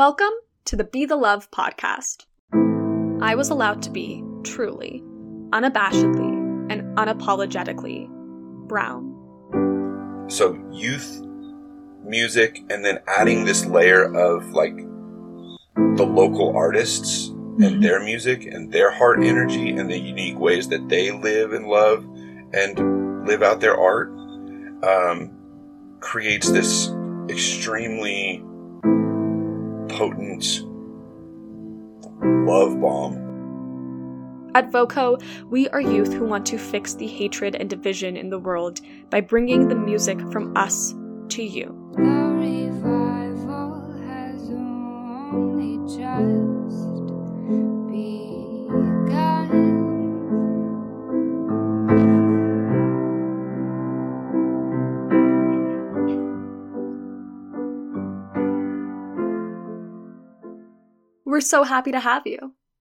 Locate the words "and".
6.72-6.96, 12.70-12.82, 17.28-17.84, 18.46-18.72, 19.68-19.90, 21.52-21.66, 22.54-23.26, 37.54-37.68